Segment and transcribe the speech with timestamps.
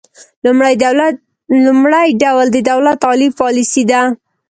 [1.65, 4.01] لومړی ډول د دولت عالي پالیسي ده